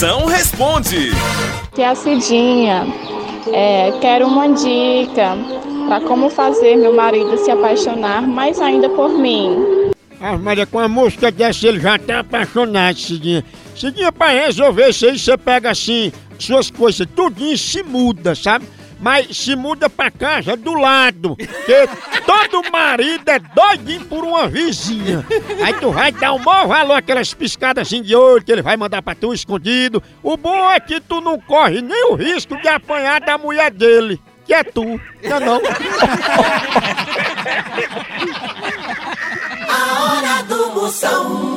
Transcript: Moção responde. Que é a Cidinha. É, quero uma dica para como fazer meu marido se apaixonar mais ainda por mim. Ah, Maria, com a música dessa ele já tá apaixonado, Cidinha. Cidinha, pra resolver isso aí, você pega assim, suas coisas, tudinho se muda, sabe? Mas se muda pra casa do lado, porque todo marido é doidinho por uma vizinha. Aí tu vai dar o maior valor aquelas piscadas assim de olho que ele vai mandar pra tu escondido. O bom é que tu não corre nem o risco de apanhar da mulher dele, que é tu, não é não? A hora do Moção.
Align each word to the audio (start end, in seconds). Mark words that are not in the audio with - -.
Moção 0.00 0.24
responde. 0.24 1.10
Que 1.74 1.82
é 1.82 1.88
a 1.90 1.94
Cidinha. 1.94 2.86
É, 3.52 3.92
quero 4.00 4.28
uma 4.28 4.48
dica 4.48 5.36
para 5.86 6.00
como 6.00 6.30
fazer 6.30 6.74
meu 6.76 6.94
marido 6.94 7.36
se 7.36 7.50
apaixonar 7.50 8.26
mais 8.26 8.58
ainda 8.62 8.88
por 8.88 9.10
mim. 9.10 9.58
Ah, 10.18 10.38
Maria, 10.38 10.64
com 10.64 10.78
a 10.78 10.88
música 10.88 11.30
dessa 11.30 11.68
ele 11.68 11.80
já 11.80 11.98
tá 11.98 12.20
apaixonado, 12.20 12.98
Cidinha. 12.98 13.44
Cidinha, 13.76 14.10
pra 14.10 14.28
resolver 14.28 14.88
isso 14.88 15.04
aí, 15.04 15.18
você 15.18 15.36
pega 15.36 15.70
assim, 15.70 16.10
suas 16.38 16.70
coisas, 16.70 17.06
tudinho 17.14 17.58
se 17.58 17.82
muda, 17.82 18.34
sabe? 18.34 18.64
Mas 19.00 19.34
se 19.36 19.56
muda 19.56 19.88
pra 19.88 20.10
casa 20.10 20.54
do 20.56 20.74
lado, 20.74 21.34
porque 21.36 21.88
todo 22.26 22.70
marido 22.70 23.28
é 23.28 23.38
doidinho 23.38 24.04
por 24.04 24.22
uma 24.24 24.46
vizinha. 24.46 25.24
Aí 25.64 25.72
tu 25.74 25.90
vai 25.90 26.12
dar 26.12 26.32
o 26.32 26.38
maior 26.38 26.68
valor 26.68 26.94
aquelas 26.94 27.32
piscadas 27.32 27.86
assim 27.86 28.02
de 28.02 28.14
olho 28.14 28.44
que 28.44 28.52
ele 28.52 28.60
vai 28.60 28.76
mandar 28.76 29.00
pra 29.00 29.14
tu 29.14 29.32
escondido. 29.32 30.02
O 30.22 30.36
bom 30.36 30.70
é 30.70 30.78
que 30.78 31.00
tu 31.00 31.20
não 31.20 31.40
corre 31.40 31.80
nem 31.80 32.10
o 32.10 32.14
risco 32.14 32.60
de 32.60 32.68
apanhar 32.68 33.20
da 33.22 33.38
mulher 33.38 33.70
dele, 33.70 34.20
que 34.46 34.52
é 34.52 34.62
tu, 34.62 35.00
não 35.22 35.36
é 35.36 35.40
não? 35.40 35.60
A 39.70 40.02
hora 40.02 40.42
do 40.42 40.74
Moção. 40.74 41.49